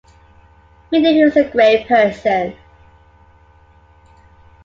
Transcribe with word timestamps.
We 0.89 0.99
knew 0.99 1.13
he 1.13 1.23
was 1.23 1.35
a 1.37 1.43
great 1.47 1.87
person. 1.87 2.55